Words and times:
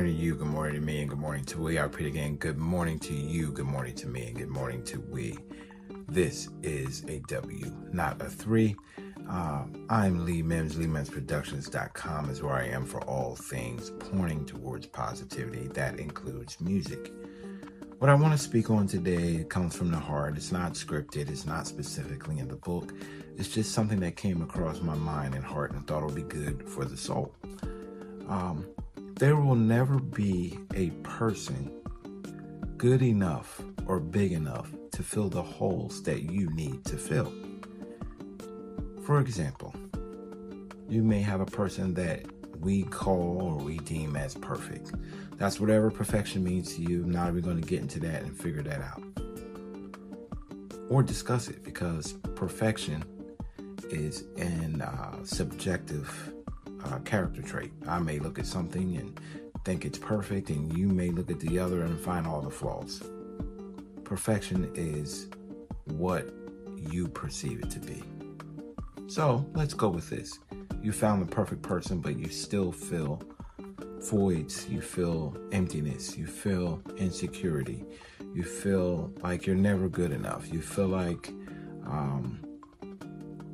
morning 0.00 0.16
to 0.16 0.22
you, 0.24 0.34
good 0.34 0.46
morning 0.46 0.80
to 0.80 0.80
me, 0.80 1.00
and 1.02 1.10
good 1.10 1.18
morning 1.18 1.44
to 1.44 1.60
we. 1.60 1.76
I 1.76 1.82
repeat 1.82 2.06
again, 2.06 2.36
good 2.36 2.56
morning 2.56 2.98
to 3.00 3.12
you, 3.12 3.52
good 3.52 3.66
morning 3.66 3.94
to 3.96 4.06
me, 4.06 4.28
and 4.28 4.38
good 4.38 4.48
morning 4.48 4.82
to 4.84 4.98
we. 4.98 5.36
This 6.08 6.48
is 6.62 7.04
a 7.06 7.18
W, 7.28 7.70
not 7.92 8.18
a 8.22 8.30
three. 8.30 8.74
Uh, 9.28 9.64
I'm 9.90 10.24
Lee 10.24 10.40
Mims. 10.40 10.76
LeeMimsProductions.com 10.76 12.30
is 12.30 12.42
where 12.42 12.54
I 12.54 12.64
am 12.68 12.86
for 12.86 13.02
all 13.02 13.36
things 13.36 13.92
pointing 13.98 14.46
towards 14.46 14.86
positivity. 14.86 15.68
That 15.68 16.00
includes 16.00 16.58
music. 16.62 17.12
What 17.98 18.08
I 18.08 18.14
want 18.14 18.32
to 18.32 18.38
speak 18.38 18.70
on 18.70 18.86
today 18.86 19.44
comes 19.50 19.76
from 19.76 19.90
the 19.90 19.98
heart. 19.98 20.38
It's 20.38 20.50
not 20.50 20.72
scripted, 20.72 21.28
it's 21.28 21.44
not 21.44 21.66
specifically 21.66 22.38
in 22.38 22.48
the 22.48 22.56
book. 22.56 22.94
It's 23.36 23.50
just 23.50 23.72
something 23.72 24.00
that 24.00 24.16
came 24.16 24.40
across 24.40 24.80
my 24.80 24.94
mind 24.94 25.34
and 25.34 25.44
heart 25.44 25.72
and 25.72 25.86
thought 25.86 26.04
it 26.04 26.06
would 26.06 26.14
be 26.14 26.22
good 26.22 26.66
for 26.66 26.86
the 26.86 26.96
soul. 26.96 27.34
Um, 28.30 28.64
there 29.20 29.36
will 29.36 29.54
never 29.54 29.98
be 29.98 30.58
a 30.74 30.88
person 31.02 31.70
good 32.78 33.02
enough 33.02 33.60
or 33.84 34.00
big 34.00 34.32
enough 34.32 34.70
to 34.92 35.02
fill 35.02 35.28
the 35.28 35.42
holes 35.42 36.02
that 36.04 36.22
you 36.22 36.48
need 36.54 36.82
to 36.86 36.96
fill. 36.96 37.30
For 39.02 39.20
example, 39.20 39.74
you 40.88 41.02
may 41.02 41.20
have 41.20 41.42
a 41.42 41.46
person 41.46 41.92
that 41.94 42.24
we 42.60 42.84
call 42.84 43.42
or 43.42 43.56
we 43.62 43.76
deem 43.80 44.16
as 44.16 44.34
perfect. 44.36 44.92
That's 45.36 45.60
whatever 45.60 45.90
perfection 45.90 46.42
means 46.42 46.74
to 46.76 46.82
you. 46.82 47.04
Now 47.04 47.30
we're 47.30 47.42
going 47.42 47.60
to 47.60 47.68
get 47.68 47.80
into 47.82 48.00
that 48.00 48.22
and 48.22 48.34
figure 48.34 48.62
that 48.62 48.80
out. 48.80 49.02
Or 50.88 51.02
discuss 51.02 51.48
it 51.48 51.62
because 51.62 52.14
perfection 52.36 53.04
is 53.90 54.24
an 54.38 54.80
uh, 54.80 55.22
subjective 55.24 56.32
uh, 56.84 56.98
character 57.00 57.42
trait. 57.42 57.72
I 57.86 57.98
may 57.98 58.18
look 58.18 58.38
at 58.38 58.46
something 58.46 58.96
and 58.96 59.18
think 59.64 59.84
it's 59.84 59.98
perfect, 59.98 60.50
and 60.50 60.76
you 60.76 60.88
may 60.88 61.10
look 61.10 61.30
at 61.30 61.40
the 61.40 61.58
other 61.58 61.82
and 61.82 61.98
find 61.98 62.26
all 62.26 62.40
the 62.40 62.50
flaws. 62.50 63.02
Perfection 64.04 64.70
is 64.74 65.28
what 65.84 66.30
you 66.90 67.08
perceive 67.08 67.60
it 67.60 67.70
to 67.70 67.78
be. 67.80 68.02
So 69.06 69.44
let's 69.54 69.74
go 69.74 69.88
with 69.88 70.08
this. 70.08 70.38
You 70.82 70.92
found 70.92 71.20
the 71.22 71.26
perfect 71.26 71.62
person, 71.62 72.00
but 72.00 72.18
you 72.18 72.28
still 72.28 72.72
feel 72.72 73.22
voids, 74.00 74.66
you 74.68 74.80
feel 74.80 75.36
emptiness, 75.52 76.16
you 76.16 76.26
feel 76.26 76.82
insecurity, 76.96 77.84
you 78.34 78.42
feel 78.42 79.12
like 79.22 79.46
you're 79.46 79.56
never 79.56 79.88
good 79.88 80.10
enough, 80.12 80.50
you 80.52 80.62
feel 80.62 80.88
like 80.88 81.28
um, 81.86 82.40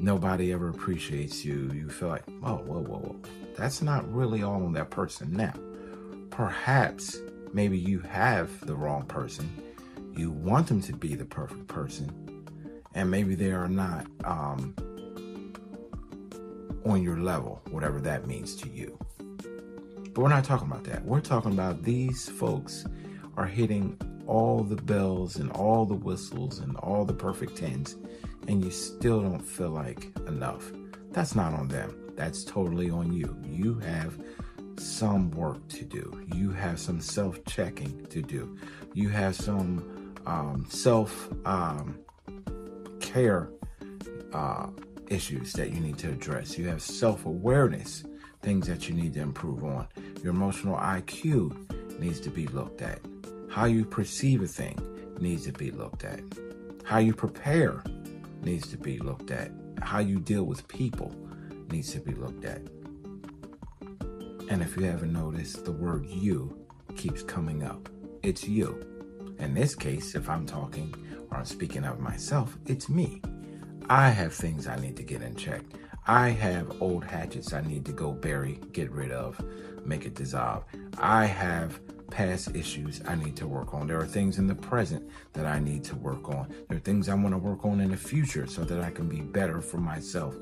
nobody 0.00 0.52
ever 0.52 0.68
appreciates 0.68 1.44
you, 1.44 1.70
you 1.72 1.88
feel 1.88 2.08
like, 2.08 2.24
oh, 2.42 2.56
whoa, 2.56 2.80
whoa, 2.80 2.98
whoa. 2.98 3.16
That's 3.56 3.82
not 3.82 4.10
really 4.12 4.42
all 4.42 4.64
on 4.64 4.72
that 4.74 4.90
person. 4.90 5.32
Now, 5.32 5.54
perhaps 6.30 7.18
maybe 7.52 7.78
you 7.78 8.00
have 8.00 8.64
the 8.66 8.74
wrong 8.74 9.04
person, 9.04 9.50
you 10.14 10.30
want 10.30 10.66
them 10.66 10.80
to 10.82 10.92
be 10.92 11.14
the 11.14 11.24
perfect 11.24 11.66
person, 11.68 12.44
and 12.94 13.10
maybe 13.10 13.34
they 13.34 13.52
are 13.52 13.68
not. 13.68 14.06
Um, 14.24 14.74
on 16.88 17.02
your 17.02 17.18
level, 17.18 17.60
whatever 17.70 18.00
that 18.00 18.26
means 18.26 18.56
to 18.56 18.68
you. 18.68 18.98
But 19.18 20.22
we're 20.22 20.28
not 20.28 20.44
talking 20.44 20.68
about 20.68 20.84
that. 20.84 21.04
We're 21.04 21.20
talking 21.20 21.52
about 21.52 21.82
these 21.82 22.28
folks 22.28 22.86
are 23.36 23.46
hitting 23.46 23.96
all 24.28 24.62
the 24.62 24.76
bells 24.76 25.36
and 25.36 25.50
all 25.52 25.86
the 25.86 25.94
whistles 25.94 26.58
and 26.58 26.76
all 26.76 27.04
the 27.04 27.14
perfect 27.14 27.56
tens, 27.56 27.96
and 28.46 28.62
you 28.62 28.70
still 28.70 29.22
don't 29.22 29.40
feel 29.40 29.70
like 29.70 30.12
enough. 30.28 30.70
That's 31.10 31.34
not 31.34 31.54
on 31.54 31.68
them. 31.68 32.12
That's 32.14 32.44
totally 32.44 32.90
on 32.90 33.12
you. 33.12 33.36
You 33.44 33.78
have 33.80 34.18
some 34.76 35.30
work 35.30 35.66
to 35.68 35.84
do. 35.84 36.26
You 36.34 36.50
have 36.50 36.78
some 36.78 37.00
self 37.00 37.42
checking 37.46 38.06
to 38.06 38.20
do. 38.20 38.56
You 38.92 39.08
have 39.08 39.34
some 39.34 40.14
um, 40.26 40.66
self 40.68 41.28
um, 41.46 41.98
care 43.00 43.48
uh, 44.34 44.66
issues 45.08 45.54
that 45.54 45.72
you 45.72 45.80
need 45.80 45.96
to 45.98 46.10
address. 46.10 46.58
You 46.58 46.68
have 46.68 46.82
self 46.82 47.24
awareness, 47.24 48.04
things 48.42 48.66
that 48.66 48.90
you 48.90 48.94
need 48.94 49.14
to 49.14 49.20
improve 49.20 49.64
on. 49.64 49.88
Your 50.22 50.34
emotional 50.34 50.76
IQ 50.76 51.98
needs 51.98 52.20
to 52.20 52.30
be 52.30 52.46
looked 52.48 52.82
at. 52.82 53.00
How 53.50 53.64
you 53.64 53.84
perceive 53.84 54.42
a 54.42 54.46
thing 54.46 54.78
needs 55.20 55.46
to 55.46 55.52
be 55.52 55.70
looked 55.70 56.04
at. 56.04 56.20
How 56.84 56.98
you 56.98 57.14
prepare 57.14 57.82
needs 58.42 58.68
to 58.68 58.76
be 58.76 58.98
looked 58.98 59.30
at. 59.30 59.50
How 59.80 60.00
you 60.00 60.20
deal 60.20 60.44
with 60.44 60.68
people 60.68 61.14
needs 61.70 61.92
to 61.92 62.00
be 62.00 62.12
looked 62.12 62.44
at. 62.44 62.60
And 64.50 64.62
if 64.62 64.76
you 64.76 64.84
haven't 64.84 65.12
noticed, 65.12 65.64
the 65.64 65.72
word 65.72 66.06
you 66.06 66.56
keeps 66.96 67.22
coming 67.22 67.62
up. 67.62 67.88
It's 68.22 68.44
you. 68.44 68.84
In 69.38 69.54
this 69.54 69.74
case, 69.74 70.14
if 70.14 70.28
I'm 70.28 70.46
talking 70.46 70.94
or 71.30 71.38
I'm 71.38 71.44
speaking 71.44 71.84
of 71.84 72.00
myself, 72.00 72.56
it's 72.66 72.88
me. 72.88 73.22
I 73.88 74.10
have 74.10 74.34
things 74.34 74.66
I 74.66 74.76
need 74.76 74.96
to 74.96 75.02
get 75.02 75.22
in 75.22 75.34
check. 75.36 75.62
I 76.06 76.30
have 76.30 76.80
old 76.80 77.04
hatchets 77.04 77.52
I 77.52 77.60
need 77.60 77.84
to 77.86 77.92
go 77.92 78.12
bury, 78.12 78.60
get 78.72 78.90
rid 78.90 79.10
of, 79.10 79.38
make 79.84 80.06
it 80.06 80.14
dissolve. 80.14 80.64
I 80.98 81.26
have 81.26 81.80
past 82.10 82.54
issues 82.54 83.02
I 83.06 83.14
need 83.14 83.36
to 83.36 83.46
work 83.46 83.74
on. 83.74 83.86
There 83.86 83.98
are 83.98 84.06
things 84.06 84.38
in 84.38 84.46
the 84.46 84.54
present 84.54 85.08
that 85.32 85.46
I 85.46 85.58
need 85.58 85.84
to 85.84 85.96
work 85.96 86.28
on. 86.28 86.52
There 86.68 86.78
are 86.78 86.80
things 86.80 87.08
I 87.08 87.14
want 87.14 87.34
to 87.34 87.38
work 87.38 87.64
on 87.64 87.80
in 87.80 87.90
the 87.90 87.96
future 87.96 88.46
so 88.46 88.64
that 88.64 88.80
I 88.80 88.90
can 88.90 89.08
be 89.08 89.20
better 89.20 89.60
for 89.60 89.78
myself 89.78 90.34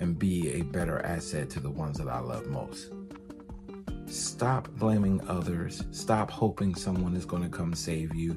and 0.00 0.18
be 0.18 0.52
a 0.52 0.62
better 0.62 1.04
asset 1.04 1.50
to 1.50 1.60
the 1.60 1.70
ones 1.70 1.98
that 1.98 2.08
I 2.08 2.20
love 2.20 2.46
most. 2.46 2.92
Stop 4.06 4.68
blaming 4.76 5.20
others. 5.28 5.84
Stop 5.90 6.30
hoping 6.30 6.74
someone 6.74 7.14
is 7.14 7.24
going 7.24 7.42
to 7.42 7.48
come 7.48 7.74
save 7.74 8.14
you 8.14 8.36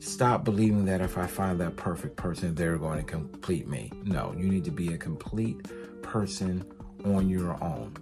stop 0.00 0.44
believing 0.44 0.84
that 0.84 1.00
if 1.00 1.18
I 1.18 1.26
find 1.26 1.60
that 1.60 1.76
perfect 1.76 2.16
person, 2.16 2.54
they're 2.54 2.78
going 2.78 2.98
to 2.98 3.04
complete 3.04 3.68
me. 3.68 3.90
No, 4.04 4.34
you 4.36 4.48
need 4.48 4.64
to 4.64 4.70
be 4.70 4.94
a 4.94 4.98
complete 4.98 5.66
person 6.02 6.64
on 7.04 7.28
your 7.28 7.62
own. 7.62 7.94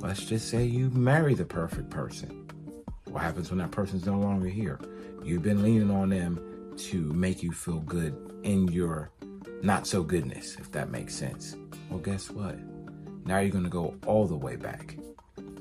Let's 0.00 0.24
just 0.24 0.48
say 0.48 0.64
you 0.64 0.90
marry 0.90 1.34
the 1.34 1.44
perfect 1.44 1.90
person. 1.90 2.48
What 3.14 3.22
happens 3.22 3.48
when 3.48 3.60
that 3.60 3.70
person's 3.70 4.06
no 4.06 4.18
longer 4.18 4.48
here? 4.48 4.80
You've 5.22 5.44
been 5.44 5.62
leaning 5.62 5.88
on 5.88 6.08
them 6.08 6.74
to 6.78 7.12
make 7.12 7.44
you 7.44 7.52
feel 7.52 7.78
good 7.78 8.12
in 8.42 8.66
your 8.66 9.12
not 9.62 9.86
so 9.86 10.02
goodness, 10.02 10.56
if 10.58 10.72
that 10.72 10.90
makes 10.90 11.14
sense. 11.14 11.54
Well, 11.88 12.00
guess 12.00 12.28
what? 12.28 12.58
Now 13.24 13.38
you're 13.38 13.52
going 13.52 13.62
to 13.62 13.70
go 13.70 13.94
all 14.04 14.26
the 14.26 14.34
way 14.34 14.56
back 14.56 14.96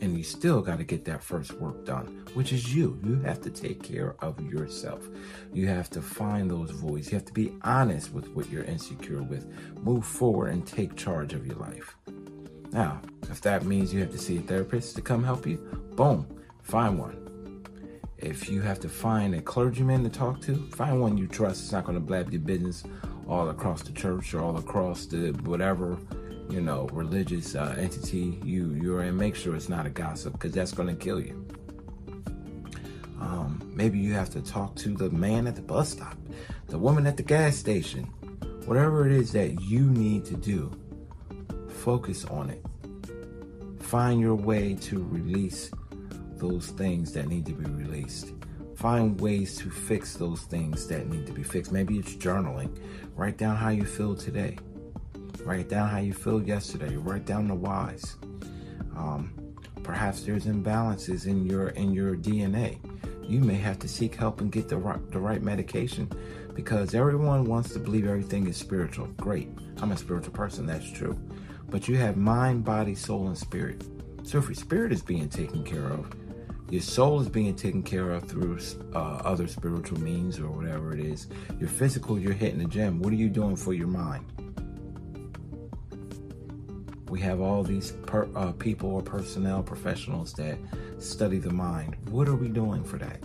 and 0.01 0.17
you 0.17 0.23
still 0.23 0.63
got 0.63 0.79
to 0.79 0.83
get 0.83 1.05
that 1.05 1.21
first 1.21 1.53
work 1.53 1.85
done, 1.85 2.25
which 2.33 2.51
is 2.51 2.73
you. 2.73 2.99
You 3.03 3.21
have 3.21 3.39
to 3.41 3.51
take 3.51 3.83
care 3.83 4.15
of 4.19 4.41
yourself. 4.41 5.07
You 5.53 5.67
have 5.67 5.91
to 5.91 6.01
find 6.01 6.49
those 6.49 6.71
voids. 6.71 7.11
You 7.11 7.19
have 7.19 7.25
to 7.25 7.33
be 7.33 7.53
honest 7.61 8.11
with 8.11 8.29
what 8.29 8.49
you're 8.49 8.63
insecure 8.63 9.21
with. 9.21 9.45
Move 9.83 10.07
forward 10.07 10.47
and 10.47 10.65
take 10.65 10.95
charge 10.95 11.33
of 11.33 11.45
your 11.45 11.57
life. 11.57 11.95
Now, 12.71 12.99
if 13.29 13.41
that 13.41 13.63
means 13.63 13.93
you 13.93 13.99
have 13.99 14.11
to 14.11 14.17
see 14.17 14.39
a 14.39 14.41
therapist 14.41 14.95
to 14.95 15.03
come 15.03 15.23
help 15.23 15.45
you, 15.45 15.57
boom, 15.95 16.25
find 16.63 16.97
one. 16.97 17.22
If 18.23 18.49
you 18.49 18.61
have 18.61 18.79
to 18.79 18.87
find 18.87 19.35
a 19.35 19.41
clergyman 19.41 20.01
to 20.05 20.09
talk 20.09 20.39
to, 20.43 20.55
find 20.71 21.01
one 21.01 21.17
you 21.17 21.27
trust. 21.27 21.61
It's 21.63 21.73
not 21.73 21.83
going 21.83 21.97
to 21.97 22.03
blab 22.03 22.31
your 22.31 22.39
business 22.39 22.85
all 23.27 23.49
across 23.49 23.81
the 23.81 23.91
church 23.91 24.33
or 24.33 24.39
all 24.39 24.55
across 24.55 25.05
the 25.05 25.31
whatever 25.43 25.97
you 26.49 26.61
know, 26.61 26.87
religious 26.93 27.53
uh, 27.53 27.75
entity 27.77 28.39
you 28.41 28.77
you're 28.81 29.03
in, 29.03 29.17
make 29.17 29.35
sure 29.35 29.55
it's 29.55 29.67
not 29.67 29.85
a 29.85 29.89
gossip 29.89 30.31
because 30.33 30.53
that's 30.53 30.71
going 30.71 30.87
to 30.87 30.95
kill 30.95 31.19
you. 31.19 31.45
Um, 33.19 33.61
maybe 33.75 33.99
you 33.99 34.13
have 34.13 34.29
to 34.31 34.41
talk 34.41 34.73
to 34.77 34.95
the 34.95 35.09
man 35.09 35.45
at 35.45 35.57
the 35.57 35.61
bus 35.61 35.89
stop, 35.89 36.17
the 36.67 36.77
woman 36.77 37.05
at 37.05 37.17
the 37.17 37.23
gas 37.23 37.57
station, 37.57 38.05
whatever 38.65 39.05
it 39.05 39.11
is 39.11 39.33
that 39.33 39.61
you 39.61 39.81
need 39.81 40.23
to 40.25 40.35
do. 40.35 40.71
Focus 41.67 42.23
on 42.25 42.49
it. 42.49 42.63
Find 43.83 44.21
your 44.21 44.35
way 44.35 44.75
to 44.75 45.03
release 45.11 45.71
those 46.37 46.67
things 46.67 47.13
that 47.13 47.27
need 47.27 47.45
to 47.45 47.53
be 47.53 47.69
released. 47.69 48.33
Find 48.75 49.19
ways 49.19 49.55
to 49.57 49.69
fix 49.69 50.15
those 50.15 50.41
things 50.41 50.87
that 50.87 51.07
need 51.07 51.25
to 51.27 51.33
be 51.33 51.43
fixed. 51.43 51.71
Maybe 51.71 51.97
it's 51.97 52.15
journaling. 52.15 52.77
Write 53.15 53.37
down 53.37 53.55
how 53.55 53.69
you 53.69 53.85
feel 53.85 54.15
today. 54.15 54.57
Write 55.43 55.69
down 55.69 55.89
how 55.89 55.99
you 55.99 56.13
feel 56.13 56.41
yesterday. 56.41 56.95
Write 56.95 57.25
down 57.25 57.47
the 57.47 57.55
whys. 57.55 58.17
Um, 58.95 59.33
perhaps 59.83 60.21
there's 60.21 60.45
imbalances 60.45 61.27
in 61.27 61.45
your 61.45 61.69
in 61.69 61.93
your 61.93 62.15
DNA. 62.15 62.79
You 63.27 63.39
may 63.39 63.55
have 63.55 63.79
to 63.79 63.87
seek 63.87 64.15
help 64.15 64.41
and 64.41 64.51
get 64.51 64.67
the 64.67 64.77
right, 64.77 65.11
the 65.11 65.19
right 65.19 65.41
medication 65.41 66.09
because 66.53 66.93
everyone 66.93 67.45
wants 67.45 67.73
to 67.73 67.79
believe 67.79 68.05
everything 68.07 68.47
is 68.47 68.57
spiritual. 68.57 69.07
Great. 69.17 69.49
I'm 69.81 69.91
a 69.91 69.97
spiritual 69.97 70.33
person, 70.33 70.65
that's 70.65 70.89
true. 70.91 71.17
But 71.69 71.87
you 71.87 71.97
have 71.97 72.17
mind, 72.17 72.63
body, 72.63 72.95
soul, 72.95 73.27
and 73.27 73.37
spirit. 73.37 73.83
So 74.23 74.37
if 74.37 74.45
your 74.45 74.55
spirit 74.55 74.91
is 74.91 75.01
being 75.01 75.29
taken 75.29 75.63
care 75.63 75.87
of, 75.87 76.11
your 76.69 76.81
soul 76.81 77.21
is 77.21 77.29
being 77.29 77.55
taken 77.55 77.83
care 77.83 78.11
of 78.11 78.27
through 78.27 78.59
uh, 78.95 78.97
other 78.97 79.47
spiritual 79.47 79.99
means 79.99 80.39
or 80.39 80.49
whatever 80.49 80.93
it 80.93 80.99
is. 80.99 81.27
Your 81.59 81.69
physical, 81.69 82.17
you're 82.17 82.33
hitting 82.33 82.59
the 82.59 82.65
gym. 82.65 82.99
What 82.99 83.13
are 83.13 83.17
you 83.17 83.29
doing 83.29 83.55
for 83.55 83.73
your 83.73 83.87
mind? 83.87 84.25
We 87.09 87.19
have 87.21 87.41
all 87.41 87.63
these 87.63 87.91
per, 88.07 88.27
uh, 88.35 88.53
people 88.53 88.95
or 88.95 89.03
personnel 89.03 89.61
professionals 89.61 90.33
that 90.33 90.57
study 90.97 91.37
the 91.37 91.53
mind. 91.53 91.95
What 92.09 92.27
are 92.27 92.35
we 92.35 92.47
doing 92.47 92.83
for 92.83 92.97
that? 92.97 93.19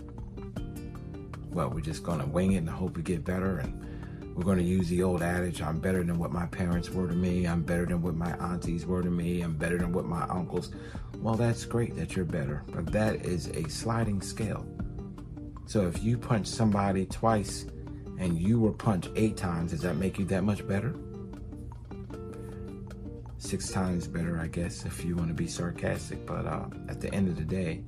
Well, 1.49 1.71
we're 1.71 1.81
just 1.81 2.03
going 2.03 2.19
to 2.19 2.27
wing 2.27 2.51
it 2.51 2.57
and 2.57 2.69
hope 2.69 2.97
we 2.97 3.01
get 3.01 3.25
better. 3.25 3.57
And 3.57 3.78
we're 4.35 4.43
going 4.43 4.57
to 4.57 4.63
use 4.63 4.87
the 4.87 5.03
old 5.03 5.21
adage 5.21 5.61
I'm 5.61 5.79
better 5.79 6.03
than 6.03 6.17
what 6.17 6.31
my 6.31 6.45
parents 6.45 6.89
were 6.89 7.07
to 7.07 7.13
me. 7.13 7.45
I'm 7.45 7.63
better 7.63 7.85
than 7.85 8.01
what 8.01 8.15
my 8.15 8.31
aunties 8.37 8.85
were 8.85 9.01
to 9.01 9.09
me. 9.09 9.41
I'm 9.41 9.55
better 9.55 9.77
than 9.77 9.91
what 9.91 10.05
my 10.05 10.23
uncles. 10.23 10.71
Well, 11.17 11.35
that's 11.35 11.65
great 11.65 11.95
that 11.97 12.15
you're 12.15 12.25
better, 12.25 12.63
but 12.67 12.85
that 12.93 13.25
is 13.25 13.47
a 13.47 13.69
sliding 13.69 14.21
scale. 14.21 14.65
So 15.65 15.87
if 15.87 16.03
you 16.03 16.17
punch 16.17 16.47
somebody 16.47 17.05
twice 17.05 17.65
and 18.17 18.39
you 18.39 18.59
were 18.59 18.71
punched 18.71 19.09
eight 19.15 19.37
times, 19.37 19.71
does 19.71 19.81
that 19.81 19.97
make 19.97 20.17
you 20.17 20.25
that 20.25 20.43
much 20.43 20.65
better? 20.67 20.95
Six 23.37 23.69
times 23.69 24.07
better, 24.07 24.39
I 24.39 24.47
guess, 24.47 24.85
if 24.85 25.05
you 25.05 25.15
want 25.15 25.29
to 25.29 25.33
be 25.33 25.47
sarcastic. 25.47 26.25
But 26.25 26.45
uh, 26.45 26.65
at 26.87 27.01
the 27.01 27.13
end 27.13 27.27
of 27.27 27.35
the 27.35 27.43
day, 27.43 27.83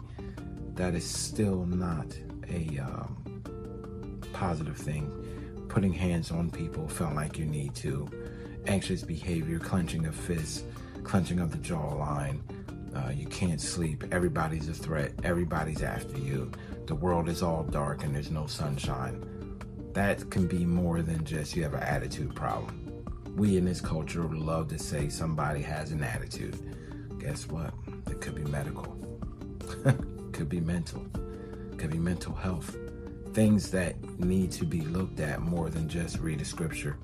that 0.76 0.96
is 0.96 1.06
still 1.06 1.66
not 1.66 2.08
a 2.50 2.80
um, 2.80 3.42
positive 4.34 4.78
thing. 4.78 5.12
Putting 5.72 5.94
hands 5.94 6.32
on 6.32 6.52
people 6.52 6.86
felt 6.86 7.16
like 7.16 7.38
you 7.38 7.46
need 7.46 7.74
to. 7.76 8.10
Anxious 8.68 9.04
behavior, 9.04 9.58
clenching 9.58 10.06
of 10.06 10.14
fists, 10.14 10.66
clenching 11.06 11.40
of 11.40 11.52
the 11.52 11.58
jawline. 11.58 12.42
Uh, 12.94 13.12
you 13.12 13.26
can't 13.28 13.62
sleep. 13.62 14.04
Everybody's 14.12 14.68
a 14.68 14.74
threat. 14.74 15.14
Everybody's 15.24 15.82
after 15.82 16.18
you. 16.18 16.52
The 16.88 16.96
world 16.96 17.30
is 17.30 17.42
all 17.42 17.64
dark 17.64 18.04
and 18.04 18.14
there's 18.14 18.30
no 18.30 18.48
sunshine 18.48 19.26
that 19.94 20.30
can 20.30 20.46
be 20.46 20.66
more 20.66 21.02
than 21.02 21.24
just 21.24 21.56
you 21.56 21.64
have 21.64 21.74
an 21.74 21.84
attitude 21.84 22.36
problem. 22.36 23.06
We 23.38 23.58
in 23.58 23.64
this 23.64 23.80
culture 23.80 24.24
love 24.24 24.68
to 24.70 24.78
say 24.78 25.08
somebody 25.08 25.62
has 25.62 25.92
an 25.92 26.04
attitude. 26.04 26.58
Guess 27.18 27.48
what? 27.48 27.74
It 28.10 28.20
could 28.20 28.36
be 28.36 28.44
medical, 28.44 28.98
could 30.34 30.50
be 30.50 30.60
mental, 30.60 31.06
could 31.78 31.92
be 31.92 32.00
mental 32.00 32.34
health. 32.34 32.76
Things 33.34 33.72
that 33.72 34.20
need 34.20 34.52
to 34.54 34.66
be 34.66 34.82
looked 34.82 35.22
at 35.22 35.42
more 35.42 35.70
than 35.70 35.88
just 35.88 36.20
read 36.20 36.42
a 36.42 36.46
scripture, 36.46 36.98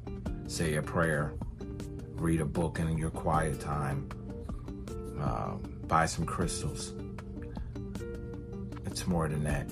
say 0.48 0.76
a 0.76 0.82
prayer, 0.82 1.34
read 2.16 2.42
a 2.42 2.46
book 2.46 2.80
in 2.80 2.98
your 2.98 3.12
quiet 3.12 3.62
time, 3.62 4.10
uh, 5.20 5.52
buy 5.88 6.06
some 6.06 6.26
crystals. 6.26 6.94
It's 8.86 9.08
more 9.08 9.30
than 9.30 9.44
that. 9.46 9.70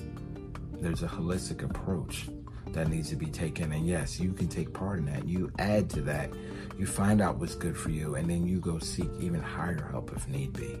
There's 0.80 1.02
a 1.02 1.08
holistic 1.08 1.62
approach 1.62 2.26
that 2.68 2.88
needs 2.88 3.10
to 3.10 3.16
be 3.16 3.26
taken. 3.26 3.72
And 3.72 3.86
yes, 3.86 4.18
you 4.18 4.32
can 4.32 4.48
take 4.48 4.72
part 4.72 4.98
in 4.98 5.06
that. 5.06 5.26
You 5.26 5.52
add 5.58 5.90
to 5.90 6.00
that. 6.02 6.30
You 6.78 6.86
find 6.86 7.20
out 7.20 7.38
what's 7.38 7.54
good 7.54 7.76
for 7.76 7.90
you, 7.90 8.14
and 8.14 8.28
then 8.28 8.46
you 8.46 8.60
go 8.60 8.78
seek 8.78 9.08
even 9.18 9.40
higher 9.40 9.88
help 9.90 10.12
if 10.14 10.28
need 10.28 10.52
be. 10.52 10.78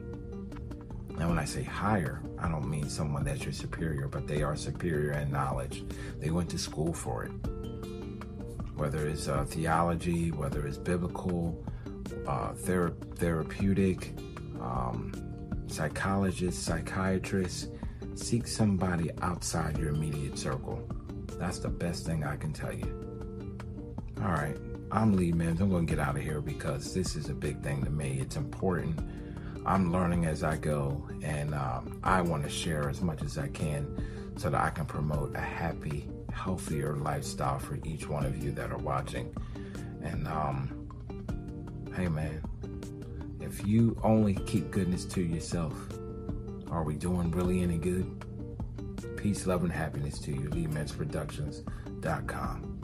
Now, 1.18 1.28
when 1.28 1.38
I 1.38 1.44
say 1.44 1.62
higher, 1.62 2.20
I 2.38 2.48
don't 2.48 2.68
mean 2.68 2.88
someone 2.88 3.24
that's 3.24 3.42
your 3.42 3.52
superior, 3.52 4.08
but 4.08 4.26
they 4.26 4.42
are 4.42 4.56
superior 4.56 5.12
in 5.12 5.30
knowledge. 5.30 5.84
They 6.20 6.30
went 6.30 6.50
to 6.50 6.58
school 6.58 6.92
for 6.92 7.24
it. 7.24 7.30
Whether 8.76 9.08
it's 9.08 9.26
uh, 9.28 9.44
theology, 9.44 10.30
whether 10.30 10.66
it's 10.66 10.76
biblical, 10.76 11.64
uh, 12.26 12.52
thera- 12.52 13.16
therapeutic, 13.16 14.12
um, 14.60 15.12
psychologist, 15.66 16.62
psychiatrist, 16.62 17.70
seek 18.14 18.46
somebody 18.46 19.10
outside 19.22 19.78
your 19.78 19.88
immediate 19.88 20.38
circle 20.38 20.86
that's 21.38 21.58
the 21.58 21.68
best 21.68 22.06
thing 22.06 22.24
I 22.24 22.36
can 22.36 22.52
tell 22.52 22.72
you. 22.72 23.58
All 24.22 24.30
right, 24.30 24.56
I'm 24.90 25.14
Lee 25.14 25.32
Mims. 25.32 25.60
I'm 25.60 25.68
going 25.68 25.86
to 25.86 25.94
get 25.94 26.04
out 26.04 26.16
of 26.16 26.22
here 26.22 26.40
because 26.40 26.94
this 26.94 27.14
is 27.14 27.28
a 27.28 27.34
big 27.34 27.62
thing 27.62 27.84
to 27.84 27.90
me. 27.90 28.18
It's 28.20 28.36
important. 28.36 28.98
I'm 29.66 29.92
learning 29.92 30.24
as 30.26 30.44
I 30.44 30.58
go, 30.58 31.02
and 31.22 31.52
um, 31.52 31.98
I 32.04 32.20
want 32.22 32.44
to 32.44 32.48
share 32.48 32.88
as 32.88 33.02
much 33.02 33.20
as 33.22 33.36
I 33.36 33.48
can 33.48 34.32
so 34.36 34.48
that 34.48 34.62
I 34.62 34.70
can 34.70 34.86
promote 34.86 35.34
a 35.34 35.40
happy, 35.40 36.08
healthier 36.32 36.94
lifestyle 36.94 37.58
for 37.58 37.76
each 37.84 38.08
one 38.08 38.24
of 38.24 38.40
you 38.42 38.52
that 38.52 38.70
are 38.70 38.78
watching. 38.78 39.34
And 40.04 40.28
um, 40.28 40.88
hey, 41.96 42.06
man, 42.06 42.40
if 43.40 43.66
you 43.66 43.98
only 44.04 44.34
keep 44.34 44.70
goodness 44.70 45.04
to 45.06 45.20
yourself, 45.20 45.74
are 46.70 46.84
we 46.84 46.94
doing 46.94 47.32
really 47.32 47.62
any 47.62 47.78
good? 47.78 48.24
Peace, 49.16 49.48
love, 49.48 49.64
and 49.64 49.72
happiness 49.72 50.20
to 50.20 50.30
you. 50.30 50.48
LeeMimsProductions.com. 50.50 52.75